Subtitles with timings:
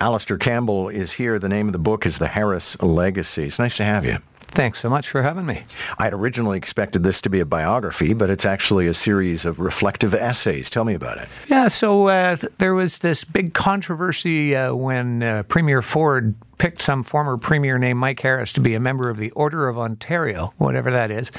[0.00, 1.38] Alister Campbell is here.
[1.38, 3.44] The name of the book is The Harris Legacy.
[3.44, 4.18] It's nice to have you.
[4.50, 5.64] Thanks so much for having me.
[5.98, 9.60] I had originally expected this to be a biography, but it's actually a series of
[9.60, 10.70] reflective essays.
[10.70, 11.28] Tell me about it.
[11.48, 17.02] Yeah, so uh, there was this big controversy uh, when uh, Premier Ford picked some
[17.02, 20.90] former premier named Mike Harris to be a member of the Order of Ontario, whatever
[20.90, 21.30] that is.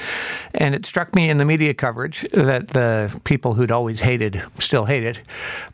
[0.54, 4.86] And it struck me in the media coverage that the people who'd always hated still
[4.86, 5.20] hated.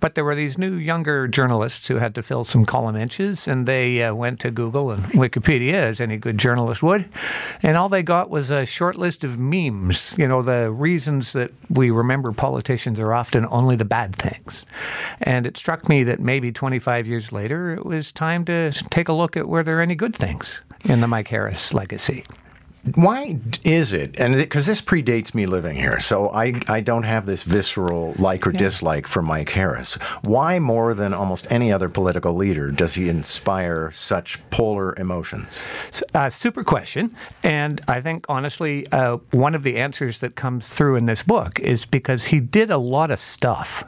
[0.01, 3.67] But there were these new younger journalists who had to fill some column inches, and
[3.67, 7.09] they uh, went to Google and Wikipedia, as any good journalist would.
[7.63, 11.53] And all they got was a short list of memes, you know, the reasons that
[11.71, 14.67] we remember politicians are often only the bad things.
[15.21, 19.13] And it struck me that maybe 25 years later, it was time to take a
[19.13, 22.23] look at were there any good things in the Mike Harris legacy.
[22.95, 24.19] Why is it?
[24.21, 28.47] And because this predates me living here, so I, I don't have this visceral like
[28.47, 28.59] or yeah.
[28.59, 29.95] dislike for Mike Harris.
[30.23, 35.65] Why, more than almost any other political leader, does he inspire such polar emotions?
[36.15, 37.15] Uh, super question.
[37.43, 41.59] And I think, honestly, uh, one of the answers that comes through in this book
[41.59, 43.85] is because he did a lot of stuff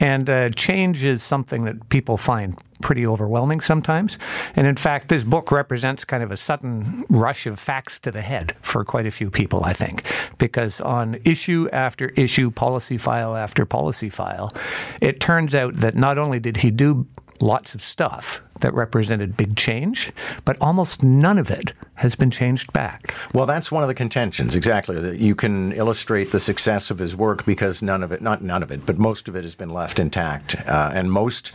[0.00, 4.18] and uh, change is something that people find pretty overwhelming sometimes.
[4.54, 8.20] And in fact, this book represents kind of a sudden rush of facts to the
[8.20, 10.02] head for quite a few people, I think,
[10.38, 14.52] because on issue after issue, policy file after policy file,
[15.00, 17.06] it turns out that not only did he do
[17.40, 20.12] lots of stuff that represented big change,
[20.44, 23.14] but almost none of it has been changed back.
[23.32, 25.00] Well, that's one of the contentions, exactly.
[25.00, 28.62] That you can illustrate the success of his work because none of it, not none
[28.62, 30.56] of it, but most of it has been left intact.
[30.66, 31.52] Uh, and most,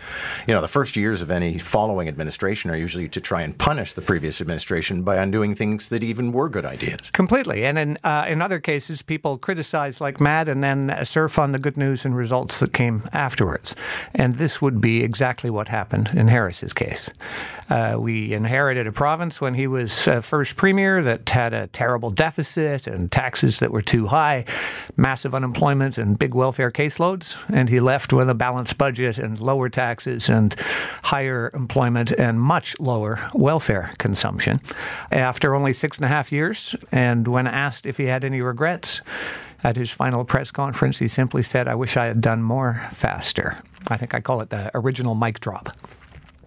[0.48, 3.94] you know, the first years of any following administration are usually to try and punish
[3.94, 7.10] the previous administration by undoing things that even were good ideas.
[7.12, 7.64] Completely.
[7.66, 11.60] And in, uh, in other cases, people criticize like mad and then surf on the
[11.60, 13.76] good news and results that came afterwards.
[14.14, 17.10] And this would be exactly what happened in Harris's case.
[17.70, 22.10] Uh, we inherited a province when he was uh, first premier that had a terrible
[22.10, 24.46] deficit and taxes that were too high,
[24.96, 27.38] massive unemployment and big welfare caseloads.
[27.54, 30.56] And he left with a balanced budget and lower taxes and
[31.04, 34.62] higher employment and much lower welfare consumption.
[35.12, 39.02] After only six and a half years, and when asked if he had any regrets,
[39.66, 43.62] at his final press conference, he simply said, I wish I had done more faster.
[43.90, 45.68] I think I call it the original mic drop.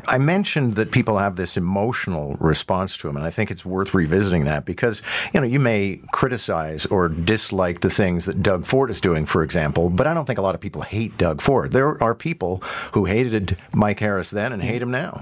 [0.06, 3.94] I mentioned that people have this emotional response to him, and I think it's worth
[3.94, 8.90] revisiting that because you know you may criticize or dislike the things that Doug Ford
[8.90, 11.72] is doing, for example, but I don't think a lot of people hate Doug Ford.
[11.72, 12.58] There are people
[12.92, 15.20] who hated Mike Harris then and hate him now.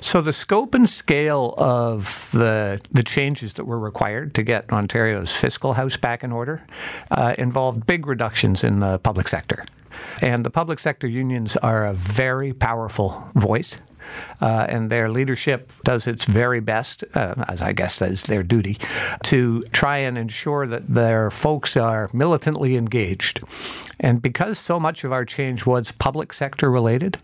[0.00, 5.34] So the scope and scale of the the changes that were required to get Ontario's
[5.34, 6.64] fiscal house back in order
[7.10, 9.64] uh, involved big reductions in the public sector.
[10.20, 13.78] And the public sector unions are a very powerful voice
[14.40, 18.42] uh, and their leadership does its very best, uh, as I guess that is their
[18.42, 18.76] duty,
[19.24, 23.40] to try and ensure that their folks are militantly engaged.
[24.00, 27.18] And because so much of our change was public sector related,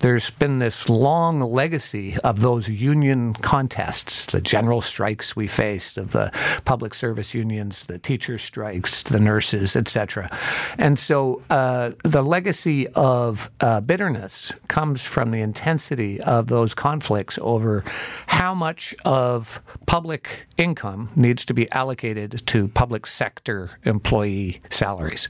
[0.00, 6.10] there's been this long legacy of those union contests, the general strikes we faced of
[6.10, 6.32] the
[6.64, 10.28] public service unions, the teacher strikes, the nurses, etc.
[10.76, 17.38] And so uh, the legacy of uh, bitterness comes from the intensity of those conflicts
[17.42, 17.84] over
[18.26, 25.28] how much of public income needs to be allocated to public sector employee salaries.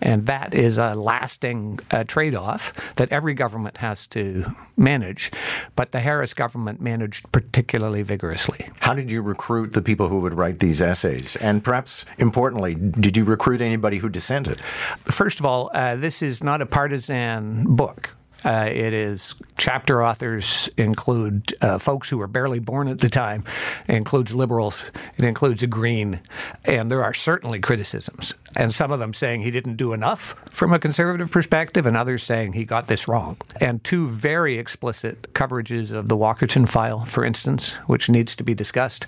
[0.00, 5.30] And that is a lasting uh, trade off that every government has to manage,
[5.76, 8.68] but the Harris government managed particularly vigorously.
[8.80, 11.36] How did you recruit the people who would write these essays?
[11.36, 14.64] And perhaps importantly, did you recruit anybody who dissented?
[14.64, 18.14] First of all, uh, this is not a partisan book.
[18.44, 23.44] Uh, it is chapter authors include uh, folks who were barely born at the time.
[23.88, 24.90] It includes liberals.
[25.16, 26.20] It includes a Green,
[26.64, 30.72] and there are certainly criticisms, and some of them saying he didn't do enough from
[30.72, 33.36] a conservative perspective, and others saying he got this wrong.
[33.60, 38.54] And two very explicit coverages of the Walkerton file, for instance, which needs to be
[38.54, 39.06] discussed.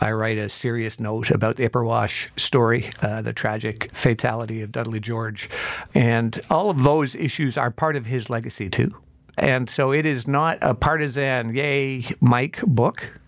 [0.00, 5.00] I write a serious note about the Ipperwash story, uh, the tragic fatality of Dudley
[5.00, 5.50] George,
[5.94, 8.94] and all of those issues are part of his legacy too.
[9.38, 13.20] And so it is not a partisan, yay, Mike book.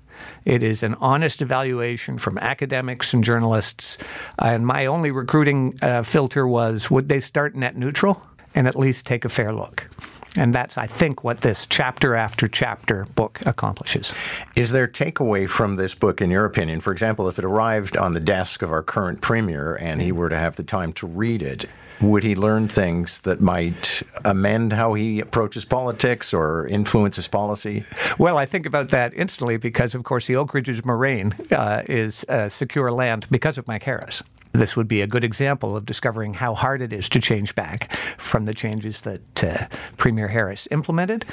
[0.45, 3.99] It is an honest evaluation from academics and journalists.
[4.39, 9.07] And my only recruiting uh, filter was would they start net neutral and at least
[9.07, 9.89] take a fair look?
[10.37, 14.15] And that's, I think, what this chapter after chapter book accomplishes.
[14.57, 16.81] Is there takeaway from this book, in your opinion?
[16.81, 20.31] For example, if it arrived on the desk of our current premier and he were
[20.31, 21.67] to have the time to read it,
[22.01, 27.85] would he learn things that might amend how he approaches politics or influence his policy?
[28.19, 32.25] Well, I think about that instantly because, of course, the Oak Ridges Moraine uh, is
[32.25, 34.23] uh, secure land because of Mike Harris.
[34.53, 37.93] This would be a good example of discovering how hard it is to change back
[38.19, 39.67] from the changes that uh,
[39.97, 41.25] Premier Harris implemented.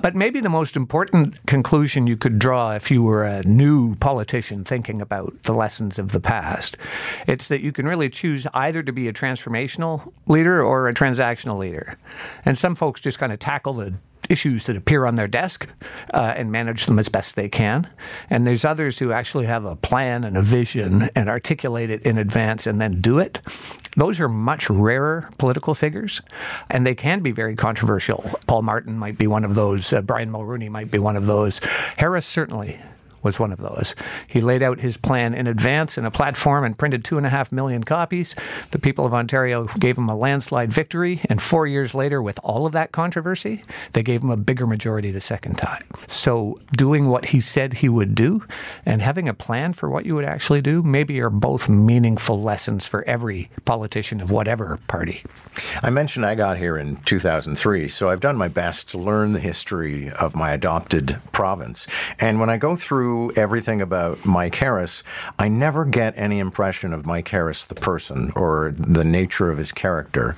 [0.00, 4.64] But maybe the most important conclusion you could draw if you were a new politician
[4.64, 6.76] thinking about the lessons of the past,
[7.26, 11.58] it's that you can really choose either to be a transformational leader or a transactional
[11.58, 11.98] leader.
[12.44, 13.94] And some folks just kind of tackle the
[14.28, 15.68] issues that appear on their desk
[16.14, 17.88] uh, and manage them as best they can.
[18.30, 22.18] And there's others who actually have a plan and a vision and articulate it in
[22.18, 23.40] advance and then do it.
[23.96, 26.22] Those are much rarer political figures,
[26.70, 28.24] and they can be very controversial.
[28.46, 29.92] Paul Martin might be one of those.
[29.92, 31.60] Uh, Brian Mulroney might be one of those.
[31.96, 32.78] Harris certainly
[33.22, 33.94] was one of those.
[34.26, 37.30] He laid out his plan in advance in a platform and printed two and a
[37.30, 38.34] half million copies.
[38.70, 42.66] The people of Ontario gave him a landslide victory, and four years later, with all
[42.66, 43.62] of that controversy,
[43.92, 45.82] they gave him a bigger majority the second time.
[46.06, 48.44] So, doing what he said he would do
[48.86, 52.86] and having a plan for what you would actually do maybe are both meaningful lessons
[52.86, 55.22] for every politician of whatever party.
[55.82, 59.40] I mentioned I got here in 2003, so I've done my best to learn the
[59.40, 61.86] history of my adopted province.
[62.18, 65.02] And when I go through everything about Mike Harris,
[65.38, 69.72] I never get any impression of Mike Harris, the person, or the nature of his
[69.72, 70.36] character.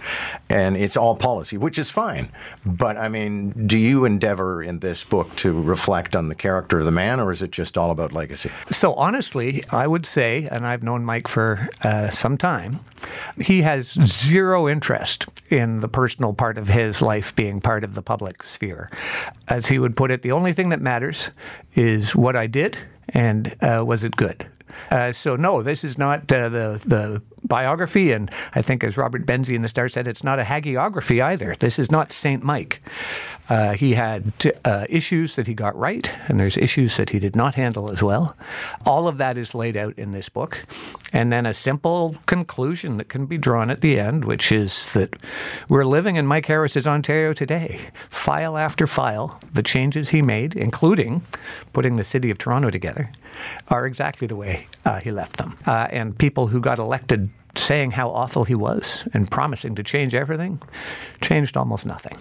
[0.49, 2.31] And it's all policy, which is fine.
[2.65, 6.85] But I mean, do you endeavor in this book to reflect on the character of
[6.85, 8.51] the man, or is it just all about legacy?
[8.71, 12.81] So, honestly, I would say, and I've known Mike for uh, some time,
[13.41, 18.03] he has zero interest in the personal part of his life being part of the
[18.03, 18.91] public sphere.
[19.49, 21.31] As he would put it, the only thing that matters
[21.75, 22.79] is what I did
[23.09, 24.47] and uh, was it good.
[24.91, 29.27] Uh, so no, this is not uh, the the biography, and I think as Robert
[29.27, 31.57] Benzie in the Star said, it's not a hagiography either.
[31.59, 32.83] This is not Saint Mike.
[33.51, 34.33] Uh, he had
[34.65, 38.01] uh, issues that he got right, and there's issues that he did not handle as
[38.01, 38.37] well.
[38.87, 40.65] All of that is laid out in this book,
[41.13, 45.17] and then a simple conclusion that can be drawn at the end, which is that
[45.69, 47.81] we're living in Mike Harris's Ontario today.
[48.09, 51.23] File after file, the changes he made, including
[51.73, 53.11] putting the city of Toronto together,
[53.69, 55.57] are exactly the way uh, he left them.
[55.67, 60.15] Uh, and people who got elected saying how awful he was and promising to change
[60.15, 60.63] everything
[61.21, 62.13] changed almost nothing.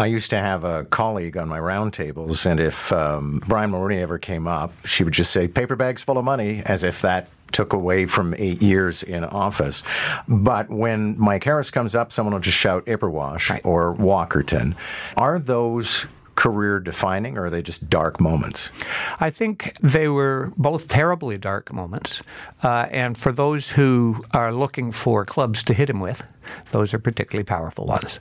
[0.00, 4.18] I used to have a colleague on my roundtables, and if um, Brian Mulroney ever
[4.18, 7.74] came up, she would just say, paper bags full of money, as if that took
[7.74, 9.82] away from eight years in office.
[10.26, 13.60] But when Mike Harris comes up, someone will just shout Ipperwash right.
[13.62, 14.74] or Walkerton.
[15.18, 18.70] Are those career defining or are they just dark moments?
[19.18, 22.22] I think they were both terribly dark moments.
[22.62, 26.26] Uh, and for those who are looking for clubs to hit him with,
[26.72, 28.20] those are particularly powerful ones.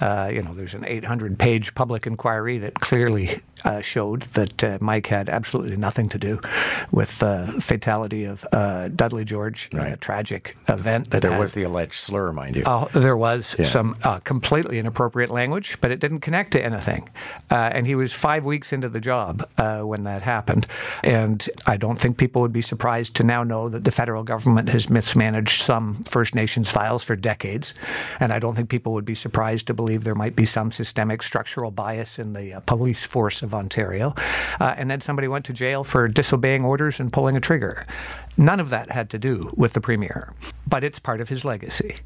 [0.00, 4.78] Uh, you know, there's an 800 page public inquiry that clearly uh, showed that uh,
[4.80, 6.40] Mike had absolutely nothing to do
[6.92, 9.92] with the fatality of uh, Dudley George, right.
[9.92, 11.10] a tragic event.
[11.10, 12.62] That there had, was the alleged slur, mind you.
[12.64, 13.64] Uh, there was yeah.
[13.64, 17.08] some uh, completely inappropriate language, but it didn't connect to anything.
[17.50, 20.66] Uh, and he was five weeks into the job when that happened.
[21.02, 24.68] And I don't think people would be surprised to now know that the federal government
[24.68, 27.67] has mismanaged some First Nations files for decades.
[28.20, 31.22] And I don't think people would be surprised to believe there might be some systemic
[31.22, 34.14] structural bias in the police force of Ontario,
[34.60, 37.86] uh, and then somebody went to jail for disobeying orders and pulling a trigger.
[38.40, 40.32] None of that had to do with the premier,
[40.64, 41.96] but it's part of his legacy.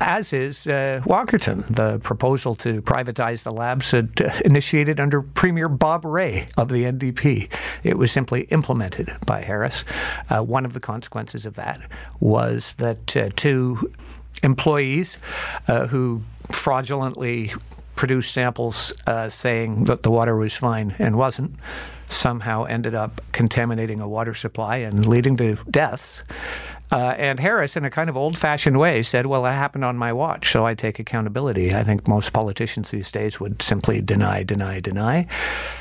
[0.00, 5.68] As is uh, Walkerton, the proposal to privatize the labs had, uh, initiated under Premier
[5.68, 7.52] Bob Rae of the NDP.
[7.84, 9.84] It was simply implemented by Harris.
[10.28, 11.80] Uh, one of the consequences of that
[12.18, 13.92] was that uh, two
[14.42, 15.18] employees
[15.68, 17.52] uh, who fraudulently
[17.96, 21.54] produced samples uh, saying that the water was fine and wasn't,
[22.06, 26.22] somehow ended up contaminating a water supply and leading to deaths.
[26.92, 29.96] Uh, and Harris, in a kind of old fashioned way, said, Well, that happened on
[29.96, 31.74] my watch, so I take accountability.
[31.74, 35.26] I think most politicians these days would simply deny, deny, deny.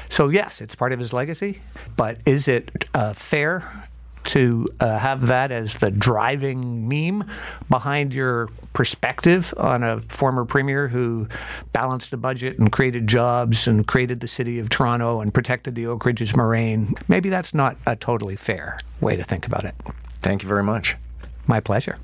[0.09, 1.59] So, yes, it's part of his legacy,
[1.95, 3.87] but is it uh, fair
[4.25, 7.29] to uh, have that as the driving meme
[7.69, 11.27] behind your perspective on a former premier who
[11.73, 15.87] balanced the budget and created jobs and created the city of Toronto and protected the
[15.87, 16.95] Oak Ridges Moraine.
[17.07, 19.75] Maybe that's not a totally fair way to think about it.
[20.21, 20.95] Thank you very much.
[21.47, 21.97] My pleasure.